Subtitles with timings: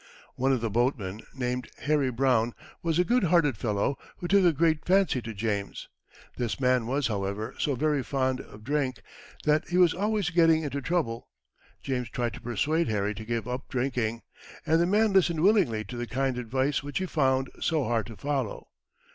[0.33, 4.51] One of the boatmen, named Harry Brown, was a good hearted fellow, who took a
[4.51, 5.89] great fancy to James.
[6.37, 9.03] This man was, however, so very fond of drink,
[9.43, 11.29] that he was always getting into trouble.
[11.83, 14.23] James tried to persuade Harry to give up drinking,
[14.65, 18.17] and the man listened willingly to the kind advice which he found so hard to
[18.17, 18.69] follow.